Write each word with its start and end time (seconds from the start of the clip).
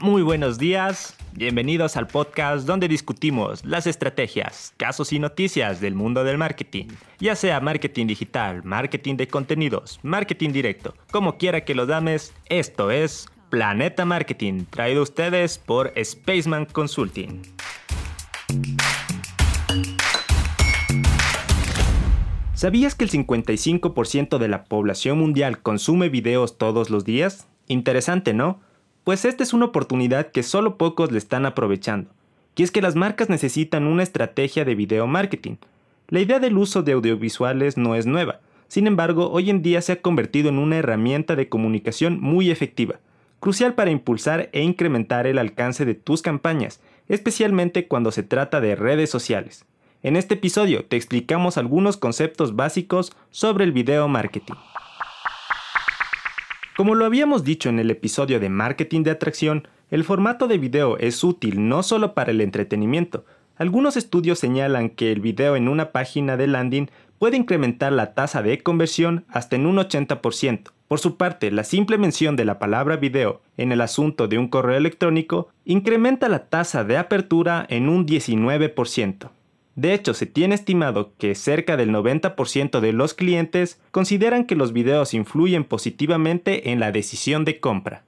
Muy 0.00 0.22
buenos 0.22 0.58
días, 0.58 1.16
bienvenidos 1.32 1.96
al 1.96 2.06
podcast 2.06 2.64
donde 2.68 2.86
discutimos 2.86 3.64
las 3.64 3.88
estrategias, 3.88 4.72
casos 4.76 5.12
y 5.12 5.18
noticias 5.18 5.80
del 5.80 5.96
mundo 5.96 6.22
del 6.22 6.38
marketing, 6.38 6.86
ya 7.18 7.34
sea 7.34 7.58
marketing 7.58 8.06
digital, 8.06 8.62
marketing 8.62 9.16
de 9.16 9.26
contenidos, 9.26 9.98
marketing 10.04 10.50
directo, 10.50 10.94
como 11.10 11.36
quiera 11.36 11.64
que 11.64 11.74
lo 11.74 11.84
dames, 11.84 12.32
esto 12.48 12.92
es 12.92 13.28
Planeta 13.50 14.04
Marketing, 14.04 14.66
traído 14.70 15.00
a 15.00 15.02
ustedes 15.02 15.58
por 15.58 15.92
Spaceman 16.00 16.66
Consulting. 16.66 17.42
¿Sabías 22.54 22.94
que 22.94 23.02
el 23.02 23.10
55% 23.10 24.38
de 24.38 24.46
la 24.46 24.62
población 24.62 25.18
mundial 25.18 25.60
consume 25.60 26.08
videos 26.08 26.56
todos 26.56 26.88
los 26.88 27.04
días? 27.04 27.48
Interesante, 27.66 28.32
¿no? 28.32 28.60
Pues 29.08 29.24
esta 29.24 29.42
es 29.42 29.54
una 29.54 29.64
oportunidad 29.64 30.32
que 30.32 30.42
solo 30.42 30.76
pocos 30.76 31.10
le 31.10 31.16
están 31.16 31.46
aprovechando. 31.46 32.10
Y 32.56 32.62
es 32.62 32.70
que 32.70 32.82
las 32.82 32.94
marcas 32.94 33.30
necesitan 33.30 33.86
una 33.86 34.02
estrategia 34.02 34.66
de 34.66 34.74
video 34.74 35.06
marketing. 35.06 35.56
La 36.08 36.20
idea 36.20 36.40
del 36.40 36.58
uso 36.58 36.82
de 36.82 36.92
audiovisuales 36.92 37.78
no 37.78 37.94
es 37.94 38.04
nueva, 38.04 38.40
sin 38.66 38.86
embargo, 38.86 39.30
hoy 39.30 39.48
en 39.48 39.62
día 39.62 39.80
se 39.80 39.92
ha 39.92 40.02
convertido 40.02 40.50
en 40.50 40.58
una 40.58 40.76
herramienta 40.76 41.36
de 41.36 41.48
comunicación 41.48 42.20
muy 42.20 42.50
efectiva, 42.50 42.96
crucial 43.40 43.72
para 43.72 43.90
impulsar 43.90 44.50
e 44.52 44.60
incrementar 44.60 45.26
el 45.26 45.38
alcance 45.38 45.86
de 45.86 45.94
tus 45.94 46.20
campañas, 46.20 46.82
especialmente 47.08 47.88
cuando 47.88 48.12
se 48.12 48.24
trata 48.24 48.60
de 48.60 48.76
redes 48.76 49.08
sociales. 49.08 49.64
En 50.02 50.16
este 50.16 50.34
episodio 50.34 50.84
te 50.84 50.96
explicamos 50.96 51.56
algunos 51.56 51.96
conceptos 51.96 52.56
básicos 52.56 53.14
sobre 53.30 53.64
el 53.64 53.72
video 53.72 54.06
marketing. 54.06 54.56
Como 56.78 56.94
lo 56.94 57.06
habíamos 57.06 57.42
dicho 57.42 57.68
en 57.68 57.80
el 57.80 57.90
episodio 57.90 58.38
de 58.38 58.50
marketing 58.50 59.02
de 59.02 59.10
atracción, 59.10 59.66
el 59.90 60.04
formato 60.04 60.46
de 60.46 60.58
video 60.58 60.96
es 60.98 61.24
útil 61.24 61.68
no 61.68 61.82
solo 61.82 62.14
para 62.14 62.30
el 62.30 62.40
entretenimiento. 62.40 63.24
Algunos 63.56 63.96
estudios 63.96 64.38
señalan 64.38 64.88
que 64.90 65.10
el 65.10 65.20
video 65.20 65.56
en 65.56 65.66
una 65.66 65.90
página 65.90 66.36
de 66.36 66.46
landing 66.46 66.86
puede 67.18 67.36
incrementar 67.36 67.92
la 67.92 68.14
tasa 68.14 68.42
de 68.42 68.62
conversión 68.62 69.24
hasta 69.26 69.56
en 69.56 69.66
un 69.66 69.78
80%. 69.78 70.70
Por 70.86 71.00
su 71.00 71.16
parte, 71.16 71.50
la 71.50 71.64
simple 71.64 71.98
mención 71.98 72.36
de 72.36 72.44
la 72.44 72.60
palabra 72.60 72.94
video 72.94 73.42
en 73.56 73.72
el 73.72 73.80
asunto 73.80 74.28
de 74.28 74.38
un 74.38 74.46
correo 74.46 74.76
electrónico 74.76 75.48
incrementa 75.64 76.28
la 76.28 76.48
tasa 76.48 76.84
de 76.84 76.96
apertura 76.96 77.66
en 77.68 77.88
un 77.88 78.06
19%. 78.06 79.30
De 79.78 79.94
hecho, 79.94 80.12
se 80.12 80.26
tiene 80.26 80.56
estimado 80.56 81.12
que 81.18 81.36
cerca 81.36 81.76
del 81.76 81.92
90% 81.92 82.80
de 82.80 82.92
los 82.92 83.14
clientes 83.14 83.80
consideran 83.92 84.44
que 84.44 84.56
los 84.56 84.72
videos 84.72 85.14
influyen 85.14 85.62
positivamente 85.62 86.72
en 86.72 86.80
la 86.80 86.90
decisión 86.90 87.44
de 87.44 87.60
compra. 87.60 88.02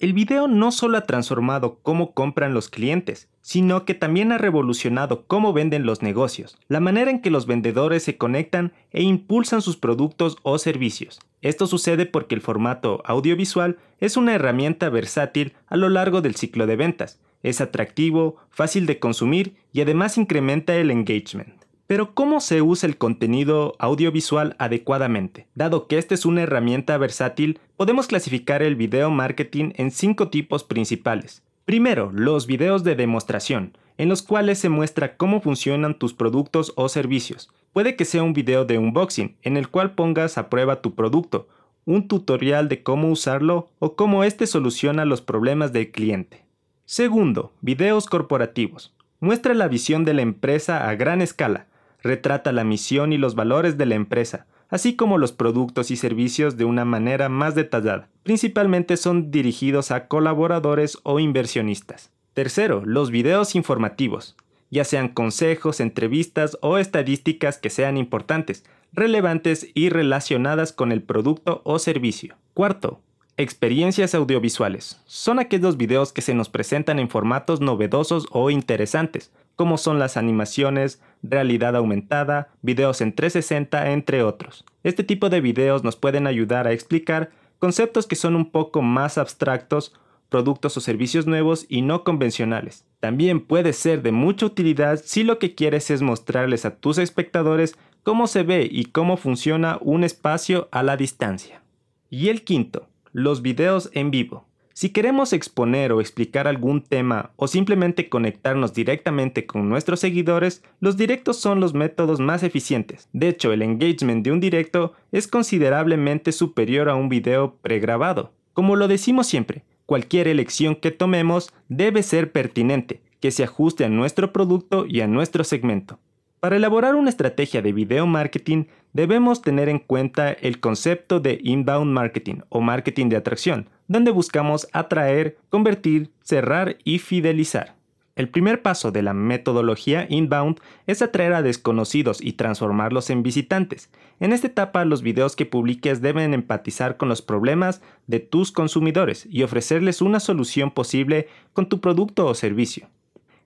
El 0.00 0.12
video 0.12 0.48
no 0.48 0.72
solo 0.72 0.98
ha 0.98 1.02
transformado 1.02 1.78
cómo 1.82 2.14
compran 2.14 2.52
los 2.52 2.68
clientes, 2.68 3.28
sino 3.42 3.84
que 3.84 3.94
también 3.94 4.32
ha 4.32 4.38
revolucionado 4.38 5.24
cómo 5.28 5.52
venden 5.52 5.86
los 5.86 6.02
negocios, 6.02 6.58
la 6.66 6.80
manera 6.80 7.12
en 7.12 7.22
que 7.22 7.30
los 7.30 7.46
vendedores 7.46 8.02
se 8.02 8.16
conectan 8.16 8.72
e 8.90 9.04
impulsan 9.04 9.62
sus 9.62 9.76
productos 9.76 10.36
o 10.42 10.58
servicios. 10.58 11.20
Esto 11.42 11.68
sucede 11.68 12.06
porque 12.06 12.34
el 12.34 12.40
formato 12.40 13.02
audiovisual 13.04 13.78
es 14.00 14.16
una 14.16 14.34
herramienta 14.34 14.88
versátil 14.88 15.52
a 15.68 15.76
lo 15.76 15.88
largo 15.90 16.22
del 16.22 16.34
ciclo 16.34 16.66
de 16.66 16.74
ventas, 16.74 17.20
es 17.44 17.60
atractivo, 17.60 18.38
fácil 18.50 18.86
de 18.86 18.98
consumir 18.98 19.54
y 19.72 19.82
además 19.82 20.18
incrementa 20.18 20.74
el 20.74 20.90
engagement. 20.90 21.62
Pero 21.86 22.14
¿cómo 22.14 22.40
se 22.40 22.62
usa 22.62 22.88
el 22.88 22.96
contenido 22.96 23.76
audiovisual 23.78 24.56
adecuadamente? 24.58 25.46
Dado 25.54 25.86
que 25.86 25.98
esta 25.98 26.14
es 26.14 26.24
una 26.24 26.42
herramienta 26.42 26.96
versátil, 26.96 27.60
podemos 27.76 28.06
clasificar 28.06 28.62
el 28.62 28.74
video 28.74 29.10
marketing 29.10 29.72
en 29.76 29.90
cinco 29.90 30.30
tipos 30.30 30.64
principales. 30.64 31.42
Primero, 31.66 32.10
los 32.12 32.46
videos 32.46 32.84
de 32.84 32.96
demostración, 32.96 33.76
en 33.98 34.08
los 34.08 34.22
cuales 34.22 34.58
se 34.58 34.70
muestra 34.70 35.16
cómo 35.16 35.42
funcionan 35.42 35.98
tus 35.98 36.14
productos 36.14 36.72
o 36.76 36.88
servicios. 36.88 37.50
Puede 37.74 37.96
que 37.96 38.06
sea 38.06 38.22
un 38.22 38.32
video 38.32 38.64
de 38.64 38.78
unboxing, 38.78 39.36
en 39.42 39.58
el 39.58 39.68
cual 39.68 39.94
pongas 39.94 40.38
a 40.38 40.48
prueba 40.48 40.80
tu 40.80 40.94
producto, 40.94 41.48
un 41.84 42.08
tutorial 42.08 42.70
de 42.70 42.82
cómo 42.82 43.10
usarlo 43.10 43.68
o 43.78 43.94
cómo 43.94 44.24
éste 44.24 44.46
soluciona 44.46 45.04
los 45.04 45.20
problemas 45.20 45.74
del 45.74 45.90
cliente. 45.90 46.43
Segundo, 46.86 47.52
videos 47.62 48.06
corporativos. 48.06 48.94
Muestra 49.18 49.54
la 49.54 49.68
visión 49.68 50.04
de 50.04 50.12
la 50.12 50.20
empresa 50.20 50.88
a 50.88 50.94
gran 50.96 51.22
escala, 51.22 51.66
retrata 52.02 52.52
la 52.52 52.62
misión 52.62 53.14
y 53.14 53.16
los 53.16 53.34
valores 53.34 53.78
de 53.78 53.86
la 53.86 53.94
empresa, 53.94 54.46
así 54.68 54.94
como 54.94 55.16
los 55.16 55.32
productos 55.32 55.90
y 55.90 55.96
servicios 55.96 56.58
de 56.58 56.66
una 56.66 56.84
manera 56.84 57.30
más 57.30 57.54
detallada. 57.54 58.10
Principalmente 58.22 58.98
son 58.98 59.30
dirigidos 59.30 59.90
a 59.90 60.08
colaboradores 60.08 60.98
o 61.04 61.20
inversionistas. 61.20 62.10
Tercero, 62.34 62.82
los 62.84 63.10
videos 63.10 63.54
informativos, 63.54 64.36
ya 64.70 64.84
sean 64.84 65.08
consejos, 65.08 65.80
entrevistas 65.80 66.58
o 66.60 66.76
estadísticas 66.76 67.56
que 67.56 67.70
sean 67.70 67.96
importantes, 67.96 68.64
relevantes 68.92 69.68
y 69.72 69.88
relacionadas 69.88 70.72
con 70.72 70.92
el 70.92 71.02
producto 71.02 71.62
o 71.64 71.78
servicio. 71.78 72.36
Cuarto, 72.52 73.00
Experiencias 73.36 74.14
audiovisuales. 74.14 75.00
Son 75.06 75.40
aquellos 75.40 75.76
videos 75.76 76.12
que 76.12 76.22
se 76.22 76.34
nos 76.34 76.48
presentan 76.48 77.00
en 77.00 77.08
formatos 77.08 77.60
novedosos 77.60 78.28
o 78.30 78.48
interesantes, 78.48 79.32
como 79.56 79.76
son 79.76 79.98
las 79.98 80.16
animaciones, 80.16 81.02
realidad 81.20 81.74
aumentada, 81.74 82.52
videos 82.62 83.00
en 83.00 83.12
360, 83.12 83.90
entre 83.90 84.22
otros. 84.22 84.64
Este 84.84 85.02
tipo 85.02 85.30
de 85.30 85.40
videos 85.40 85.82
nos 85.82 85.96
pueden 85.96 86.28
ayudar 86.28 86.68
a 86.68 86.72
explicar 86.72 87.32
conceptos 87.58 88.06
que 88.06 88.14
son 88.14 88.36
un 88.36 88.52
poco 88.52 88.82
más 88.82 89.18
abstractos, 89.18 89.92
productos 90.28 90.76
o 90.76 90.80
servicios 90.80 91.26
nuevos 91.26 91.66
y 91.68 91.82
no 91.82 92.04
convencionales. 92.04 92.84
También 93.00 93.40
puede 93.40 93.72
ser 93.72 94.02
de 94.02 94.12
mucha 94.12 94.46
utilidad 94.46 95.00
si 95.04 95.24
lo 95.24 95.40
que 95.40 95.56
quieres 95.56 95.90
es 95.90 96.02
mostrarles 96.02 96.64
a 96.64 96.76
tus 96.76 96.98
espectadores 96.98 97.76
cómo 98.04 98.28
se 98.28 98.44
ve 98.44 98.68
y 98.70 98.84
cómo 98.84 99.16
funciona 99.16 99.78
un 99.80 100.04
espacio 100.04 100.68
a 100.70 100.84
la 100.84 100.96
distancia. 100.96 101.62
Y 102.10 102.28
el 102.28 102.44
quinto, 102.44 102.86
los 103.14 103.42
videos 103.42 103.90
en 103.94 104.10
vivo. 104.10 104.44
Si 104.74 104.90
queremos 104.90 105.32
exponer 105.32 105.92
o 105.92 106.00
explicar 106.00 106.48
algún 106.48 106.82
tema 106.82 107.30
o 107.36 107.46
simplemente 107.46 108.08
conectarnos 108.08 108.74
directamente 108.74 109.46
con 109.46 109.68
nuestros 109.68 110.00
seguidores, 110.00 110.64
los 110.80 110.96
directos 110.96 111.38
son 111.38 111.60
los 111.60 111.74
métodos 111.74 112.18
más 112.18 112.42
eficientes. 112.42 113.08
De 113.12 113.28
hecho, 113.28 113.52
el 113.52 113.62
engagement 113.62 114.24
de 114.24 114.32
un 114.32 114.40
directo 114.40 114.94
es 115.12 115.28
considerablemente 115.28 116.32
superior 116.32 116.88
a 116.88 116.96
un 116.96 117.08
video 117.08 117.54
pregrabado. 117.62 118.32
Como 118.52 118.74
lo 118.74 118.88
decimos 118.88 119.28
siempre, 119.28 119.62
cualquier 119.86 120.26
elección 120.26 120.74
que 120.74 120.90
tomemos 120.90 121.52
debe 121.68 122.02
ser 122.02 122.32
pertinente, 122.32 123.00
que 123.20 123.30
se 123.30 123.44
ajuste 123.44 123.84
a 123.84 123.88
nuestro 123.88 124.32
producto 124.32 124.86
y 124.88 125.02
a 125.02 125.06
nuestro 125.06 125.44
segmento. 125.44 126.00
Para 126.44 126.56
elaborar 126.56 126.94
una 126.94 127.08
estrategia 127.08 127.62
de 127.62 127.72
video 127.72 128.06
marketing 128.06 128.64
debemos 128.92 129.40
tener 129.40 129.70
en 129.70 129.78
cuenta 129.78 130.30
el 130.30 130.60
concepto 130.60 131.18
de 131.18 131.40
inbound 131.42 131.90
marketing 131.90 132.40
o 132.50 132.60
marketing 132.60 133.08
de 133.08 133.16
atracción, 133.16 133.70
donde 133.88 134.10
buscamos 134.10 134.68
atraer, 134.74 135.38
convertir, 135.48 136.10
cerrar 136.20 136.76
y 136.84 136.98
fidelizar. 136.98 137.76
El 138.14 138.28
primer 138.28 138.60
paso 138.60 138.92
de 138.92 139.00
la 139.00 139.14
metodología 139.14 140.06
inbound 140.10 140.60
es 140.86 141.00
atraer 141.00 141.32
a 141.32 141.40
desconocidos 141.40 142.20
y 142.20 142.34
transformarlos 142.34 143.08
en 143.08 143.22
visitantes. 143.22 143.88
En 144.20 144.34
esta 144.34 144.48
etapa 144.48 144.84
los 144.84 145.00
videos 145.00 145.36
que 145.36 145.46
publiques 145.46 146.02
deben 146.02 146.34
empatizar 146.34 146.98
con 146.98 147.08
los 147.08 147.22
problemas 147.22 147.80
de 148.06 148.20
tus 148.20 148.52
consumidores 148.52 149.26
y 149.30 149.44
ofrecerles 149.44 150.02
una 150.02 150.20
solución 150.20 150.72
posible 150.72 151.26
con 151.54 151.70
tu 151.70 151.80
producto 151.80 152.26
o 152.26 152.34
servicio. 152.34 152.90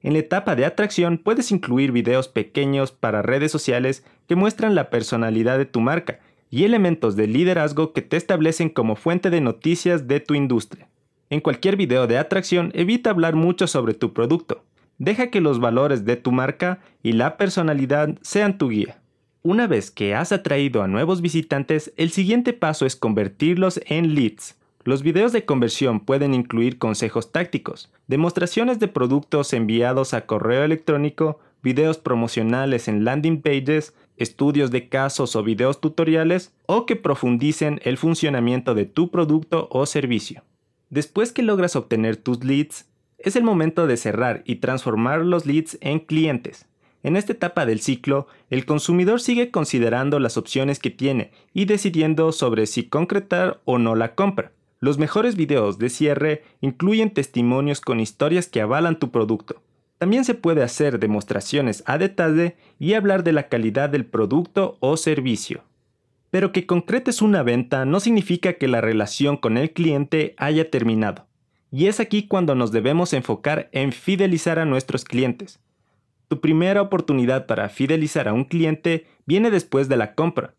En 0.03 0.13
la 0.13 0.21
etapa 0.21 0.55
de 0.55 0.65
atracción 0.65 1.19
puedes 1.19 1.51
incluir 1.51 1.93
videos 1.93 2.29
pequeños 2.29 2.93
para 2.93 3.23
redes 3.23 3.51
sociales 3.51 4.05
que 4.29 4.37
muestran 4.37 4.75
la 4.75 4.91
personalidad 4.91 5.59
de 5.59 5.67
tu 5.67 5.81
marca 5.81 6.21
y 6.51 6.65
elementos 6.65 7.17
de 7.17 7.27
liderazgo 7.27 7.93
que 7.93 8.03
te 8.03 8.17
establecen 8.17 8.69
como 8.69 8.97
fuente 8.97 9.31
de 9.31 9.41
noticias 9.41 10.07
de 10.07 10.21
tu 10.21 10.35
industria. 10.35 10.89
En 11.31 11.41
cualquier 11.41 11.77
video 11.77 12.07
de 12.07 12.17
atracción 12.17 12.71
evita 12.75 13.11
hablar 13.11 13.35
mucho 13.35 13.67
sobre 13.67 13.95
tu 13.95 14.13
producto. 14.13 14.65
Deja 14.99 15.31
que 15.31 15.41
los 15.41 15.61
valores 15.61 16.05
de 16.05 16.17
tu 16.17 16.33
marca 16.33 16.81
y 17.03 17.13
la 17.13 17.37
personalidad 17.37 18.17
sean 18.23 18.57
tu 18.57 18.71
guía. 18.71 19.01
Una 19.43 19.67
vez 19.67 19.91
que 19.91 20.15
has 20.15 20.33
atraído 20.33 20.83
a 20.83 20.89
nuevos 20.89 21.21
visitantes, 21.21 21.93
el 21.97 22.11
siguiente 22.11 22.53
paso 22.53 22.87
es 22.87 22.97
convertirlos 22.97 23.81
en 23.87 24.15
leads. 24.15 24.58
Los 24.89 25.03
videos 25.03 25.33
de 25.33 25.45
conversión 25.45 26.01
pueden 26.01 26.33
incluir 26.33 26.79
consejos 26.79 27.31
tácticos, 27.31 27.93
demostraciones 28.07 28.79
de 28.79 28.89
productos 28.89 29.53
enviados 29.53 30.15
a 30.15 30.25
correo 30.25 30.65
electrónico, 30.65 31.41
videos 31.63 31.99
promocionales 31.99 32.89
en 32.89 33.05
landing 33.05 33.43
pages, 33.43 33.93
estudios 34.17 34.71
de 34.71 34.89
casos 34.89 35.37
o 35.37 35.43
videos 35.43 35.83
tutoriales 35.83 36.55
o 36.65 36.87
que 36.87 36.97
profundicen 36.97 37.83
el 37.85 37.99
funcionamiento 37.99 38.75
de 38.75 38.87
tu 38.87 39.11
producto 39.11 39.69
o 39.71 39.85
servicio. 39.85 40.43
Después 40.89 41.33
que 41.33 41.43
logras 41.43 41.77
obtener 41.77 42.17
tus 42.17 42.43
leads, 42.43 42.89
es 43.19 43.37
el 43.37 43.45
momento 43.45 43.87
de 43.87 43.99
cerrar 43.99 44.43
y 44.47 44.57
transformar 44.57 45.21
los 45.21 45.45
leads 45.45 45.77
en 45.83 45.99
clientes. 45.99 46.65
En 47.03 47.17
esta 47.17 47.35
etapa 47.35 47.67
del 47.67 47.81
ciclo, 47.81 48.27
el 48.49 48.65
consumidor 48.65 49.21
sigue 49.21 49.51
considerando 49.51 50.19
las 50.19 50.39
opciones 50.39 50.79
que 50.79 50.89
tiene 50.89 51.31
y 51.53 51.67
decidiendo 51.67 52.33
sobre 52.33 52.65
si 52.65 52.85
concretar 52.85 53.61
o 53.67 53.77
no 53.77 53.95
la 53.95 54.15
compra. 54.15 54.53
Los 54.81 54.99
mejores 54.99 55.35
videos 55.35 55.79
de 55.79 55.91
cierre 55.91 56.45
incluyen 56.61 57.11
testimonios 57.11 57.81
con 57.81 57.99
historias 57.99 58.47
que 58.47 58.61
avalan 58.61 58.99
tu 58.99 59.11
producto. 59.11 59.61
También 59.99 60.25
se 60.25 60.35
puede 60.35 60.63
hacer 60.63 61.01
demostraciones 61.01 61.83
a 61.87 61.99
detalle 61.99 62.57
y 62.79 62.95
hablar 62.95 63.25
de 63.25 63.33
la 63.33 63.49
calidad 63.49 63.91
del 63.91 64.07
producto 64.07 64.77
o 64.79 64.97
servicio. 64.97 65.65
Pero 66.31 66.53
que 66.53 66.67
concretes 66.67 67.23
una 67.23 67.43
venta 67.43 67.85
no 67.85 67.99
significa 67.99 68.53
que 68.53 68.69
la 68.69 68.81
relación 68.81 69.37
con 69.37 69.57
el 69.57 69.73
cliente 69.73 70.35
haya 70.37 70.71
terminado. 70.71 71.27
Y 71.73 71.87
es 71.87 71.99
aquí 71.99 72.29
cuando 72.29 72.55
nos 72.55 72.71
debemos 72.71 73.13
enfocar 73.13 73.69
en 73.73 73.93
fidelizar 73.93 74.61
a 74.61 74.65
nuestros 74.65 75.05
clientes. 75.05 75.59
Tu 76.29 76.41
primera 76.41 76.83
oportunidad 76.83 77.47
para 77.47 77.69
fidelizar 77.69 78.29
a 78.29 78.33
un 78.33 78.45
cliente 78.45 79.07
viene 79.27 79.51
después 79.51 79.89
de 79.89 79.97
la 79.97 80.15
compra. 80.15 80.55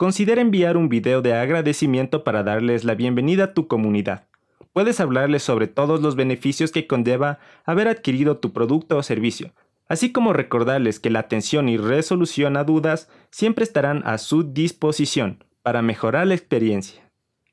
Considera 0.00 0.40
enviar 0.40 0.78
un 0.78 0.88
video 0.88 1.20
de 1.20 1.34
agradecimiento 1.34 2.24
para 2.24 2.42
darles 2.42 2.84
la 2.84 2.94
bienvenida 2.94 3.44
a 3.44 3.52
tu 3.52 3.68
comunidad. 3.68 4.28
Puedes 4.72 4.98
hablarles 4.98 5.42
sobre 5.42 5.66
todos 5.66 6.00
los 6.00 6.16
beneficios 6.16 6.72
que 6.72 6.86
conlleva 6.86 7.38
haber 7.66 7.86
adquirido 7.86 8.38
tu 8.38 8.54
producto 8.54 8.96
o 8.96 9.02
servicio, 9.02 9.52
así 9.88 10.10
como 10.10 10.32
recordarles 10.32 11.00
que 11.00 11.10
la 11.10 11.18
atención 11.18 11.68
y 11.68 11.76
resolución 11.76 12.56
a 12.56 12.64
dudas 12.64 13.10
siempre 13.30 13.62
estarán 13.62 14.00
a 14.06 14.16
su 14.16 14.42
disposición 14.42 15.44
para 15.60 15.82
mejorar 15.82 16.28
la 16.28 16.34
experiencia. 16.34 17.02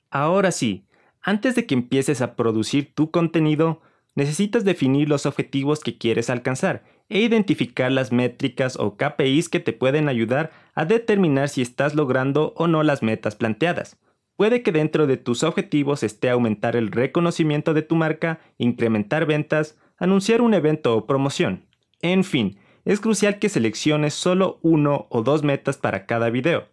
Ahora 0.10 0.54
sí, 0.54 0.86
antes 1.22 1.54
de 1.54 1.66
que 1.66 1.76
empieces 1.76 2.22
a 2.22 2.38
producir 2.38 2.94
tu 2.96 3.12
contenido, 3.12 3.82
necesitas 4.18 4.66
definir 4.66 5.08
los 5.08 5.28
objetivos 5.28 5.80
que 5.80 5.96
quieres 5.96 6.32
alcanzar 6.32 6.84
e 7.08 7.20
identificar 7.20 7.92
las 7.92 8.12
métricas 8.12 8.76
o 8.76 8.98
KPIs 8.98 9.48
que 9.48 9.60
te 9.60 9.74
pueden 9.74 10.10
ayudar 10.10 10.50
a 10.74 10.86
determinar 10.86 11.50
si 11.50 11.62
estás 11.62 11.94
logrando 11.94 12.52
o 12.58 12.68
no 12.68 12.82
las 12.82 13.04
metas 13.04 13.36
planteadas. 13.36 14.00
Puede 14.36 14.64
que 14.64 14.72
dentro 14.72 15.06
de 15.06 15.18
tus 15.18 15.44
objetivos 15.44 16.02
esté 16.02 16.32
aumentar 16.32 16.76
el 16.76 16.92
reconocimiento 16.92 17.76
de 17.76 17.84
tu 17.84 17.96
marca, 17.96 18.40
incrementar 18.58 19.28
ventas, 19.28 19.78
anunciar 19.98 20.42
un 20.42 20.56
evento 20.56 20.98
o 20.98 21.06
promoción. 21.06 21.66
En 22.02 22.24
fin, 22.24 22.58
es 22.86 23.00
crucial 23.00 23.38
que 23.38 23.50
selecciones 23.50 24.16
solo 24.16 24.58
uno 24.64 25.06
o 25.12 25.22
dos 25.22 25.44
metas 25.44 25.78
para 25.78 26.08
cada 26.08 26.32
video. 26.32 26.68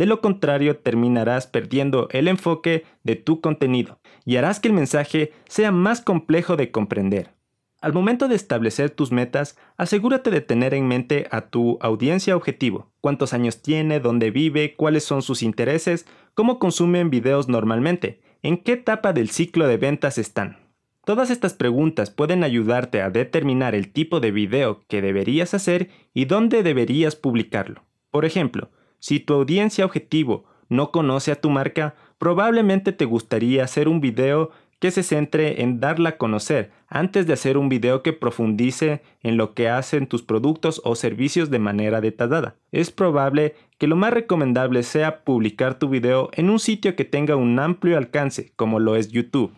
De 0.00 0.06
lo 0.06 0.22
contrario, 0.22 0.78
terminarás 0.78 1.46
perdiendo 1.46 2.08
el 2.10 2.26
enfoque 2.26 2.86
de 3.04 3.16
tu 3.16 3.42
contenido 3.42 4.00
y 4.24 4.36
harás 4.36 4.58
que 4.58 4.68
el 4.68 4.72
mensaje 4.72 5.34
sea 5.46 5.72
más 5.72 6.00
complejo 6.00 6.56
de 6.56 6.70
comprender. 6.70 7.34
Al 7.82 7.92
momento 7.92 8.26
de 8.26 8.34
establecer 8.34 8.88
tus 8.88 9.12
metas, 9.12 9.58
asegúrate 9.76 10.30
de 10.30 10.40
tener 10.40 10.72
en 10.72 10.88
mente 10.88 11.28
a 11.30 11.50
tu 11.50 11.76
audiencia 11.82 12.34
objetivo, 12.34 12.90
cuántos 13.02 13.34
años 13.34 13.60
tiene, 13.60 14.00
dónde 14.00 14.30
vive, 14.30 14.74
cuáles 14.74 15.04
son 15.04 15.20
sus 15.20 15.42
intereses, 15.42 16.06
cómo 16.32 16.58
consumen 16.58 17.10
videos 17.10 17.50
normalmente, 17.50 18.22
en 18.42 18.56
qué 18.56 18.72
etapa 18.72 19.12
del 19.12 19.28
ciclo 19.28 19.68
de 19.68 19.76
ventas 19.76 20.16
están. 20.16 20.60
Todas 21.04 21.28
estas 21.28 21.52
preguntas 21.52 22.08
pueden 22.08 22.42
ayudarte 22.42 23.02
a 23.02 23.10
determinar 23.10 23.74
el 23.74 23.92
tipo 23.92 24.18
de 24.18 24.30
video 24.30 24.82
que 24.88 25.02
deberías 25.02 25.52
hacer 25.52 25.90
y 26.14 26.24
dónde 26.24 26.62
deberías 26.62 27.16
publicarlo. 27.16 27.84
Por 28.10 28.24
ejemplo, 28.24 28.70
si 29.00 29.18
tu 29.18 29.34
audiencia 29.34 29.84
objetivo 29.84 30.44
no 30.68 30.92
conoce 30.92 31.32
a 31.32 31.40
tu 31.40 31.50
marca, 31.50 31.94
probablemente 32.18 32.92
te 32.92 33.04
gustaría 33.04 33.64
hacer 33.64 33.88
un 33.88 34.00
video 34.00 34.50
que 34.78 34.90
se 34.90 35.02
centre 35.02 35.62
en 35.62 35.78
darla 35.78 36.10
a 36.10 36.16
conocer 36.16 36.72
antes 36.88 37.26
de 37.26 37.34
hacer 37.34 37.58
un 37.58 37.68
video 37.68 38.02
que 38.02 38.12
profundice 38.12 39.02
en 39.22 39.36
lo 39.36 39.52
que 39.54 39.68
hacen 39.68 40.06
tus 40.06 40.22
productos 40.22 40.80
o 40.84 40.94
servicios 40.94 41.50
de 41.50 41.58
manera 41.58 42.00
detallada. 42.00 42.56
Es 42.72 42.90
probable 42.90 43.54
que 43.78 43.86
lo 43.86 43.96
más 43.96 44.12
recomendable 44.12 44.82
sea 44.82 45.22
publicar 45.22 45.78
tu 45.78 45.88
video 45.88 46.30
en 46.32 46.50
un 46.50 46.58
sitio 46.58 46.96
que 46.96 47.04
tenga 47.04 47.36
un 47.36 47.58
amplio 47.58 47.98
alcance, 47.98 48.52
como 48.56 48.80
lo 48.80 48.96
es 48.96 49.10
YouTube. 49.10 49.52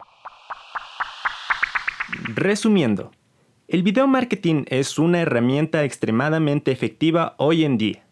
Resumiendo, 2.35 3.13
el 3.69 3.83
video 3.83 4.07
marketing 4.07 4.65
es 4.67 4.99
una 4.99 5.21
herramienta 5.21 5.85
extremadamente 5.85 6.73
efectiva 6.73 7.35
hoy 7.39 7.65
en 7.65 7.79
día. 7.79 8.05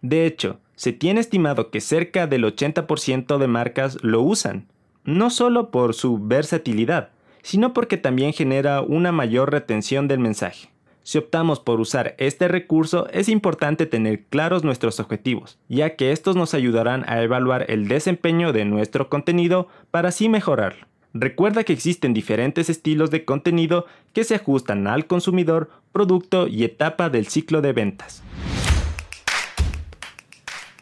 De 0.00 0.24
hecho, 0.24 0.60
se 0.76 0.92
tiene 0.92 1.20
estimado 1.20 1.70
que 1.70 1.80
cerca 1.80 2.26
del 2.26 2.44
80% 2.44 3.38
de 3.38 3.46
marcas 3.46 3.98
lo 4.02 4.22
usan, 4.22 4.66
no 5.04 5.30
solo 5.30 5.70
por 5.70 5.94
su 5.94 6.18
versatilidad, 6.18 7.10
sino 7.42 7.72
porque 7.72 7.96
también 7.96 8.32
genera 8.32 8.80
una 8.80 9.12
mayor 9.12 9.52
retención 9.52 10.08
del 10.08 10.18
mensaje. 10.18 10.70
Si 11.02 11.18
optamos 11.18 11.60
por 11.60 11.80
usar 11.80 12.14
este 12.16 12.48
recurso, 12.48 13.08
es 13.12 13.28
importante 13.28 13.84
tener 13.84 14.24
claros 14.24 14.64
nuestros 14.64 15.00
objetivos, 15.00 15.58
ya 15.68 15.96
que 15.96 16.12
estos 16.12 16.34
nos 16.34 16.54
ayudarán 16.54 17.04
a 17.06 17.20
evaluar 17.22 17.66
el 17.68 17.88
desempeño 17.88 18.54
de 18.54 18.64
nuestro 18.64 19.10
contenido 19.10 19.68
para 19.90 20.08
así 20.08 20.30
mejorarlo. 20.30 20.86
Recuerda 21.12 21.62
que 21.62 21.74
existen 21.74 22.14
diferentes 22.14 22.70
estilos 22.70 23.10
de 23.10 23.26
contenido 23.26 23.84
que 24.14 24.24
se 24.24 24.34
ajustan 24.34 24.86
al 24.86 25.06
consumidor, 25.06 25.70
producto 25.92 26.48
y 26.48 26.64
etapa 26.64 27.10
del 27.10 27.26
ciclo 27.26 27.60
de 27.60 27.74
ventas. 27.74 28.22